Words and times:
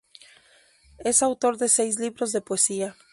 Es 0.97 1.21
autor 1.21 1.59
de 1.59 1.69
seis 1.69 1.99
libros 1.99 2.31
de 2.31 2.41
poesía. 2.41 2.95